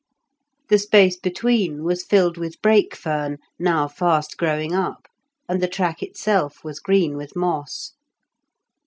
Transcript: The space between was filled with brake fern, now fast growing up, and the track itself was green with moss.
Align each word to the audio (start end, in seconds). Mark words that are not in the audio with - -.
The 0.69 0.79
space 0.79 1.15
between 1.15 1.83
was 1.83 2.03
filled 2.03 2.35
with 2.35 2.59
brake 2.63 2.95
fern, 2.95 3.37
now 3.59 3.87
fast 3.87 4.35
growing 4.35 4.73
up, 4.73 5.07
and 5.47 5.61
the 5.61 5.67
track 5.67 6.01
itself 6.01 6.63
was 6.63 6.79
green 6.79 7.17
with 7.17 7.35
moss. 7.35 7.93